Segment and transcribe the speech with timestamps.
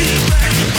[0.00, 0.69] Feel back.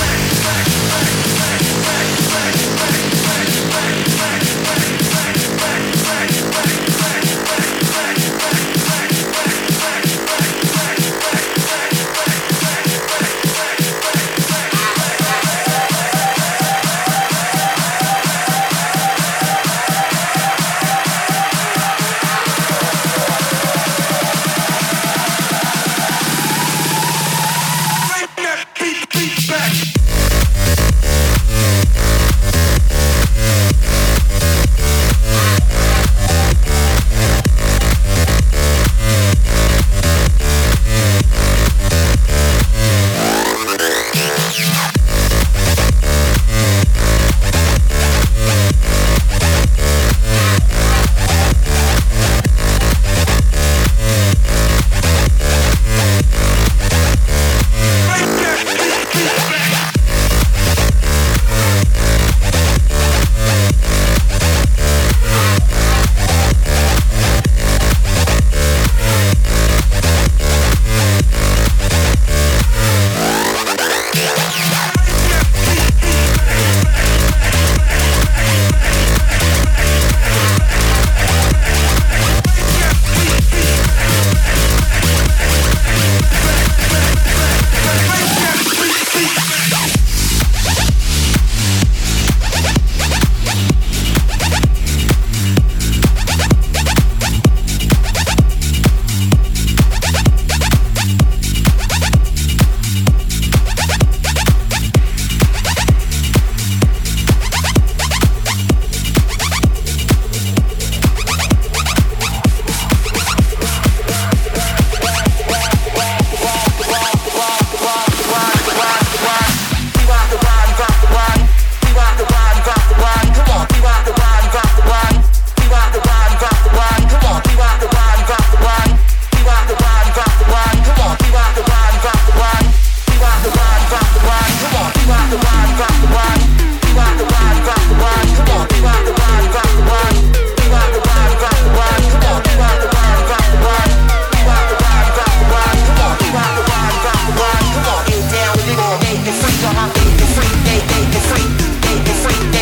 [149.24, 150.02] It's like a hobby.
[150.18, 151.50] It's like day, day, it's like
[151.82, 152.61] day, it's like day.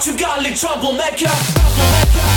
[0.00, 0.56] Portugal troublemaker.
[0.56, 2.29] troublemaker.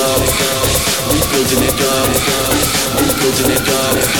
[0.00, 0.20] up,
[1.12, 2.08] we building it up,
[3.00, 4.19] we building it up.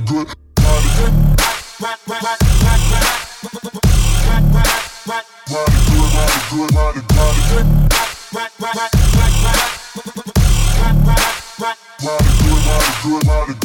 [0.00, 0.28] body good.
[0.56, 1.12] Body good,
[6.12, 7.28] body good, body good.
[11.98, 13.57] Body good, body good, body good.